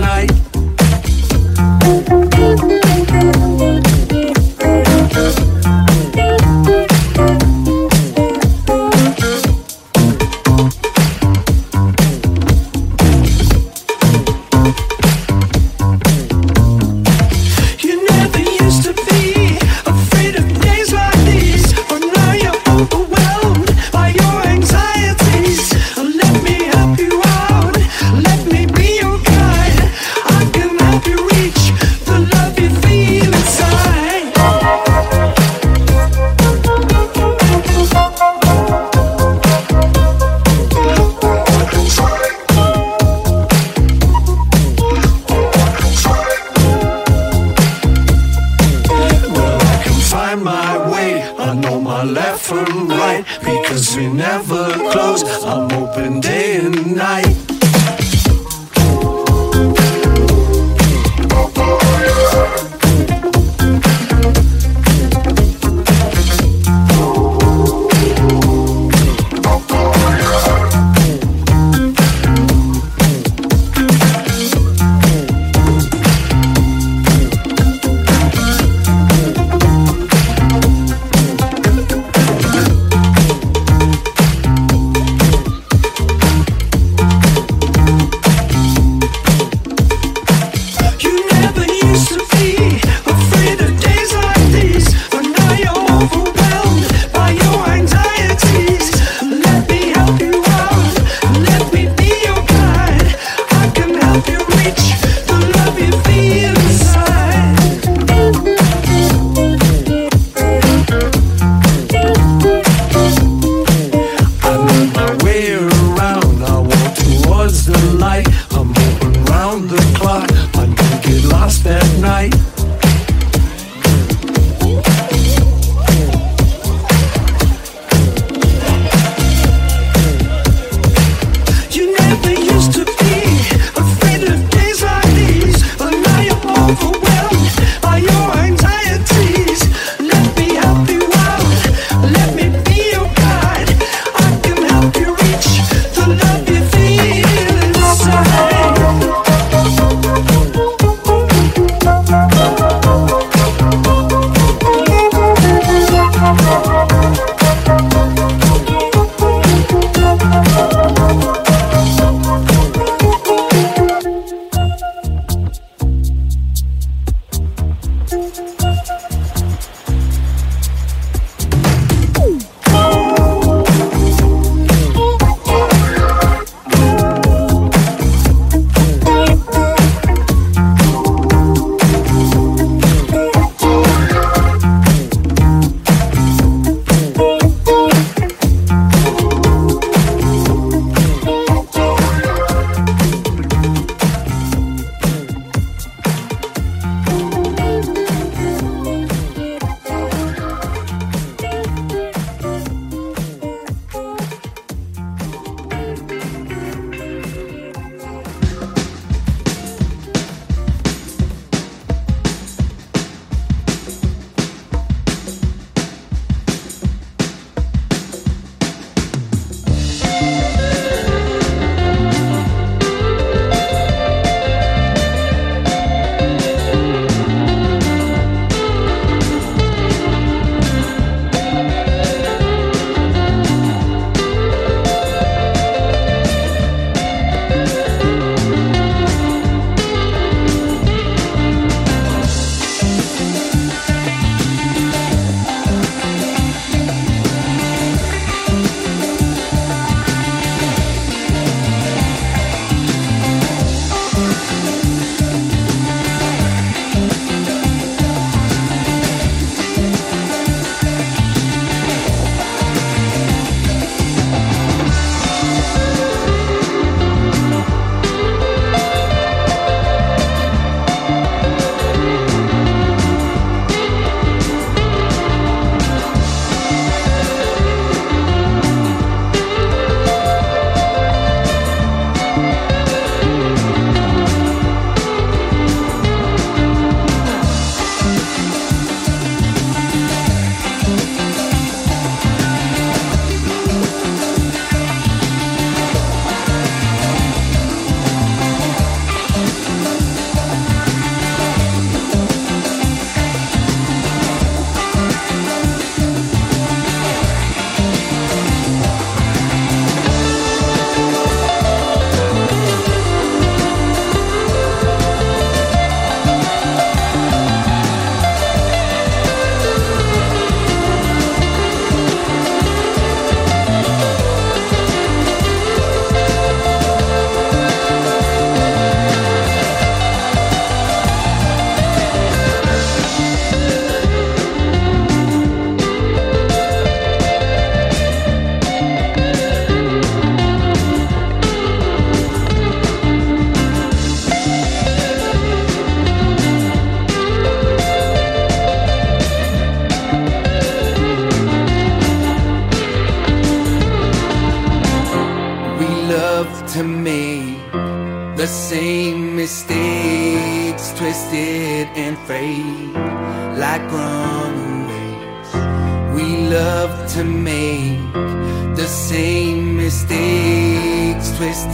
[0.00, 0.39] night.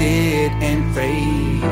[0.07, 1.63] Twisted and frayed,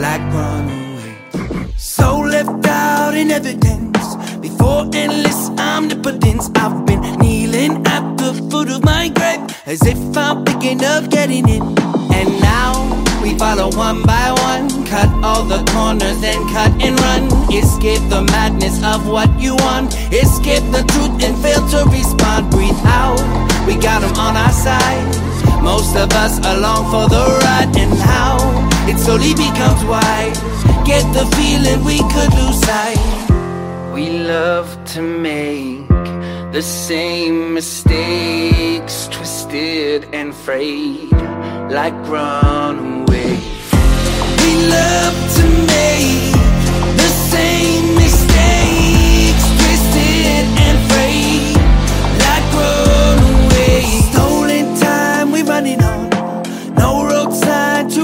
[0.00, 1.74] like runaways.
[1.76, 6.50] So left out in evidence before endless omnipotence.
[6.54, 11.48] I've been kneeling at the foot of my grave as if I'm picking up getting
[11.48, 11.62] it.
[12.12, 12.72] And now
[13.22, 17.52] we follow one by one, cut all the corners, then cut and run.
[17.52, 22.50] Escape the madness of what you want, escape the truth and fail to respond.
[22.50, 23.18] Breathe out,
[23.66, 25.31] we got them on our side.
[25.62, 28.36] Most of us along for the ride, and how
[28.90, 30.34] it slowly becomes wide.
[30.84, 32.98] Get the feeling we could lose sight.
[33.94, 35.88] We love to make
[36.52, 41.12] the same mistakes, twisted and frayed,
[41.70, 43.62] like runaways.
[44.42, 45.44] We love to
[45.74, 46.32] make
[47.02, 48.01] the same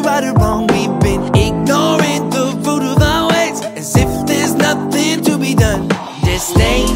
[0.03, 0.67] right or wrong.
[0.69, 5.89] We've been ignoring the root of our ways, as if there's nothing to be done.
[6.25, 6.87] Disdain,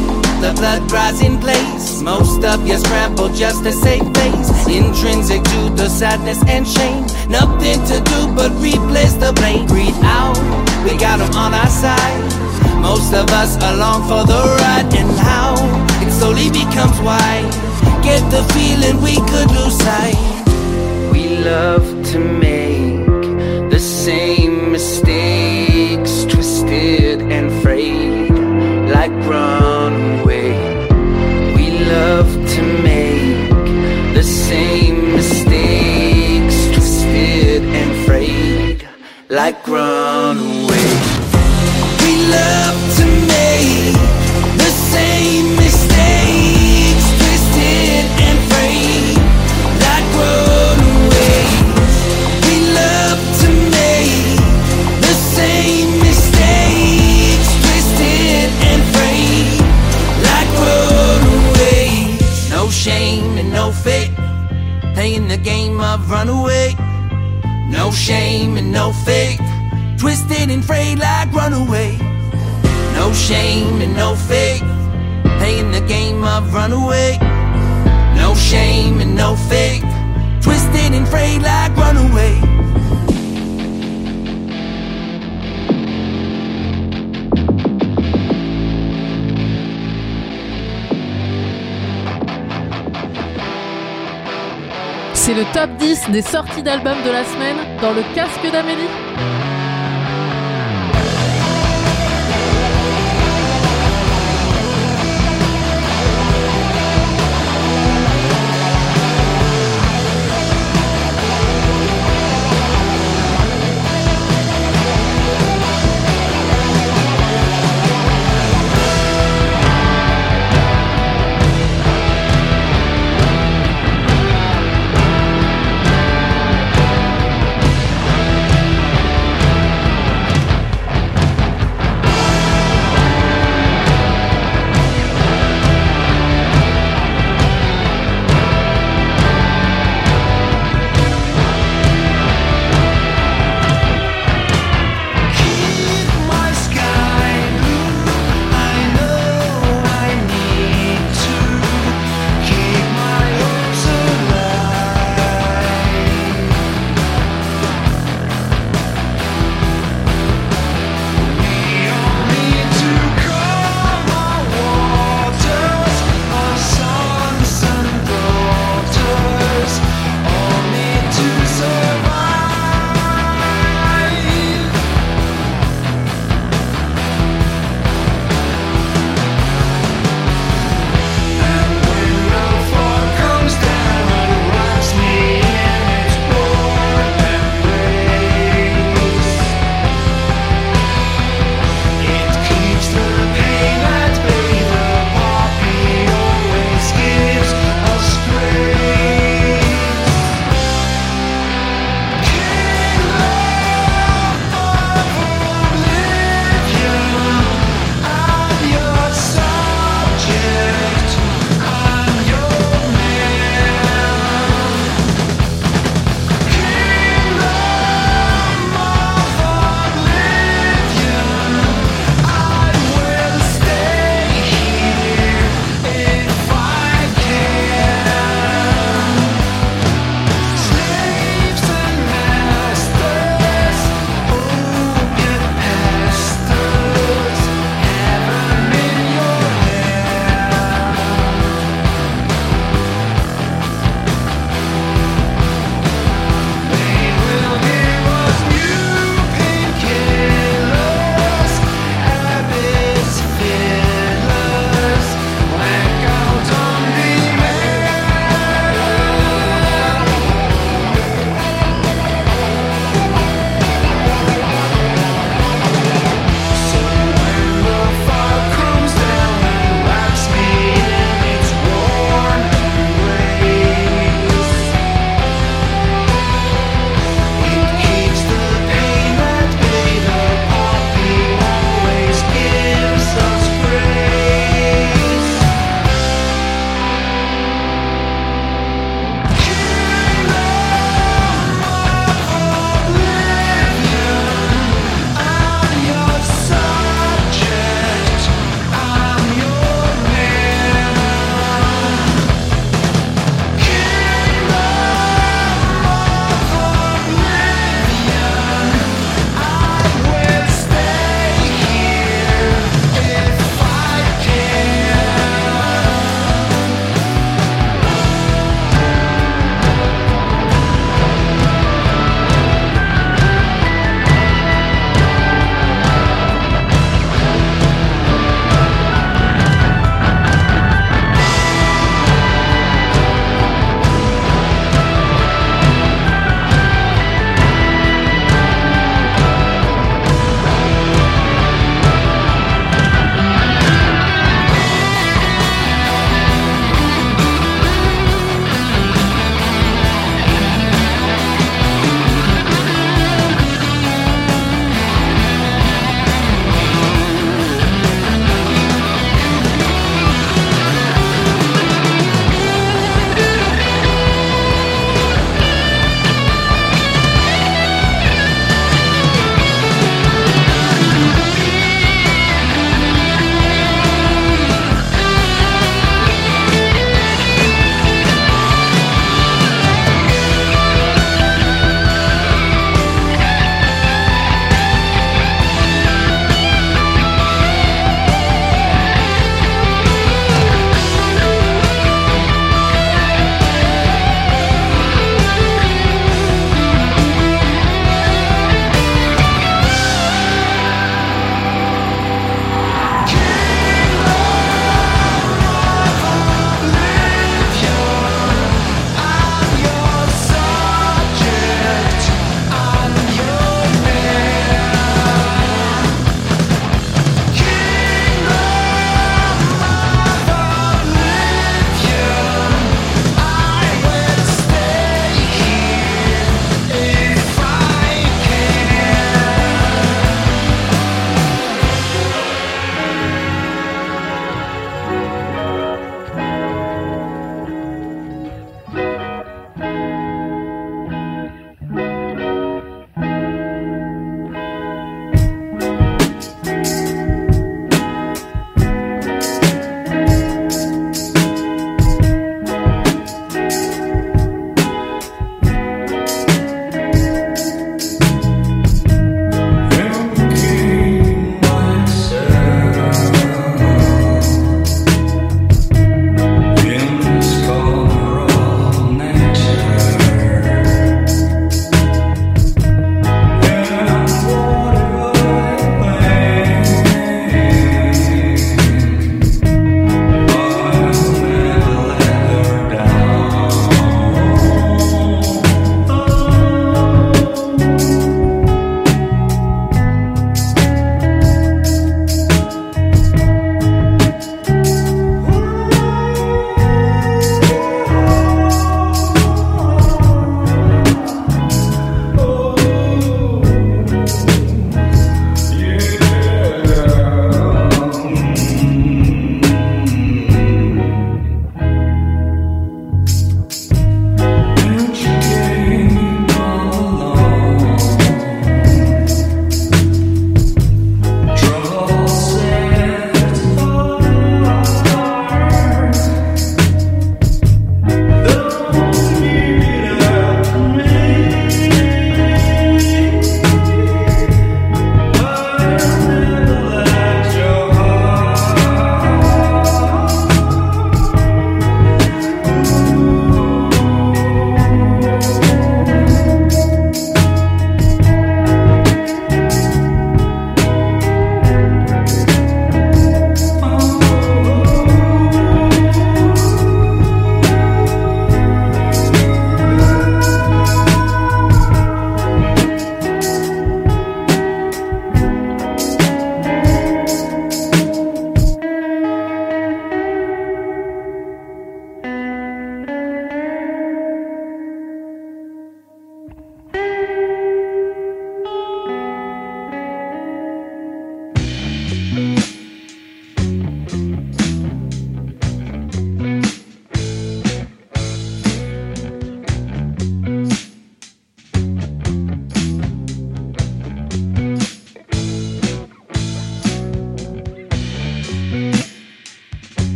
[0.41, 2.01] the blood dries in place.
[2.01, 4.51] Most of you scramble just to save face.
[4.67, 7.07] Intrinsic to the sadness and shame.
[7.29, 9.67] Nothing to do but replace the blame.
[9.67, 10.39] Breathe out,
[10.85, 12.23] we got 'em on our side.
[12.81, 15.55] Most of us along for the ride, and how
[16.03, 17.51] it slowly becomes wide.
[18.03, 20.19] Get the feeling we could lose sight.
[21.13, 22.62] We love to make
[29.33, 30.53] like runaway.
[31.57, 33.51] We love to make
[34.15, 38.89] the same mistakes, twisted and frayed,
[39.29, 40.89] like runaway.
[42.03, 44.02] We love to make
[67.83, 69.41] No shame and no fate,
[69.99, 71.99] twisted and frayed like runaway.
[72.95, 74.63] No shame and no fate,
[75.39, 77.19] playing the game of runaway.
[78.15, 79.83] No shame and no fate,
[80.41, 81.82] twisted and frayed like runaway.
[95.33, 99.12] C'est le top 10 des sorties d'albums de la semaine dans le casque d'Amélie?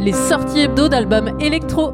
[0.00, 1.93] les sorties hebdo d'albums électro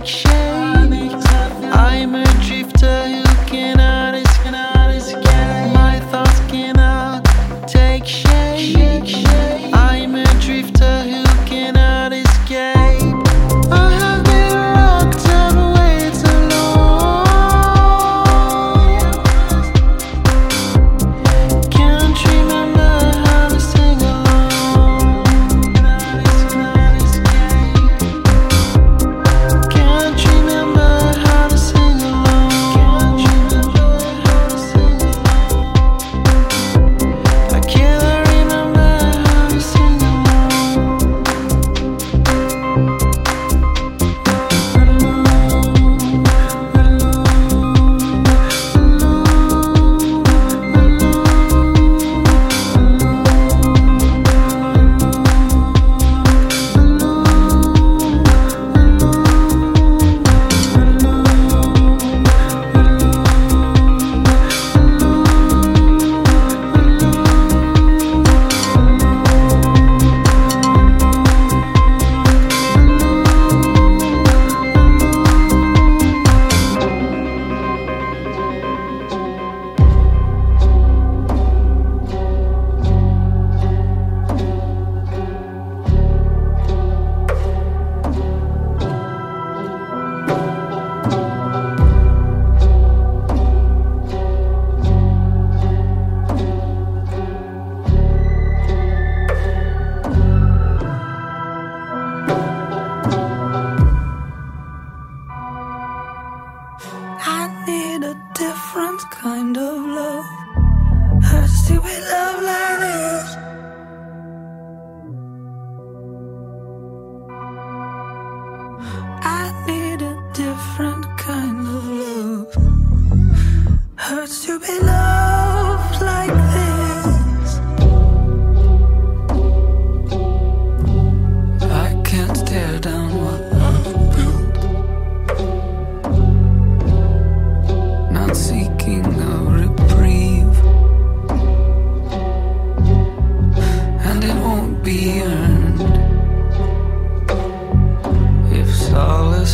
[0.00, 0.28] like.
[1.74, 3.07] I'm a drifter.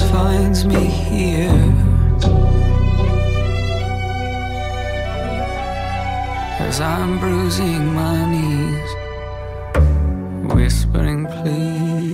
[0.03, 1.51] finds me here.
[6.61, 8.91] As I'm bruising my knees,
[10.55, 12.14] whispering, please.